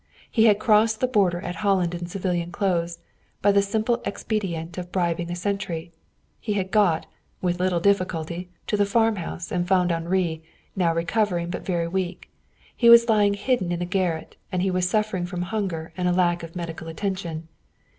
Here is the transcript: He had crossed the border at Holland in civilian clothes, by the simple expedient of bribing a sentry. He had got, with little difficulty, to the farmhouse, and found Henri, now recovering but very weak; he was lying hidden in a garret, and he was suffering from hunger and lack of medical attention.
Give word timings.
He 0.31 0.45
had 0.45 0.57
crossed 0.57 0.99
the 0.99 1.05
border 1.05 1.41
at 1.41 1.57
Holland 1.57 1.93
in 1.93 2.07
civilian 2.07 2.51
clothes, 2.51 2.97
by 3.43 3.51
the 3.51 3.61
simple 3.61 4.01
expedient 4.03 4.79
of 4.79 4.91
bribing 4.91 5.29
a 5.29 5.35
sentry. 5.35 5.91
He 6.39 6.53
had 6.53 6.71
got, 6.71 7.05
with 7.39 7.59
little 7.59 7.79
difficulty, 7.79 8.49
to 8.65 8.75
the 8.75 8.87
farmhouse, 8.87 9.51
and 9.51 9.67
found 9.67 9.91
Henri, 9.91 10.41
now 10.75 10.91
recovering 10.91 11.51
but 11.51 11.63
very 11.63 11.87
weak; 11.87 12.31
he 12.75 12.89
was 12.89 13.09
lying 13.09 13.35
hidden 13.35 13.71
in 13.71 13.83
a 13.83 13.85
garret, 13.85 14.37
and 14.51 14.63
he 14.63 14.71
was 14.71 14.89
suffering 14.89 15.27
from 15.27 15.43
hunger 15.43 15.93
and 15.95 16.17
lack 16.17 16.41
of 16.41 16.55
medical 16.55 16.87
attention. 16.87 17.47